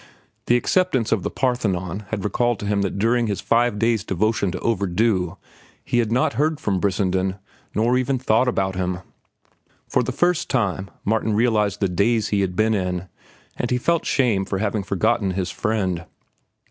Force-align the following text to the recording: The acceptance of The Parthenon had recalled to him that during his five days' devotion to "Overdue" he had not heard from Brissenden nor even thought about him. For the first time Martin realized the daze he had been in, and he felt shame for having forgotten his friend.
The 0.47 0.57
acceptance 0.57 1.11
of 1.11 1.21
The 1.21 1.29
Parthenon 1.29 2.05
had 2.07 2.23
recalled 2.23 2.57
to 2.61 2.65
him 2.65 2.81
that 2.81 2.97
during 2.97 3.27
his 3.27 3.39
five 3.39 3.77
days' 3.77 4.03
devotion 4.03 4.49
to 4.51 4.59
"Overdue" 4.61 5.37
he 5.85 5.99
had 5.99 6.11
not 6.11 6.33
heard 6.33 6.59
from 6.59 6.79
Brissenden 6.79 7.35
nor 7.75 7.99
even 7.99 8.17
thought 8.17 8.47
about 8.47 8.73
him. 8.75 9.01
For 9.87 10.01
the 10.01 10.11
first 10.11 10.49
time 10.49 10.89
Martin 11.05 11.33
realized 11.35 11.81
the 11.81 11.87
daze 11.87 12.29
he 12.29 12.41
had 12.41 12.55
been 12.55 12.73
in, 12.73 13.09
and 13.57 13.69
he 13.69 13.77
felt 13.77 14.03
shame 14.03 14.43
for 14.43 14.57
having 14.57 14.81
forgotten 14.81 15.33
his 15.37 15.51
friend. 15.51 16.03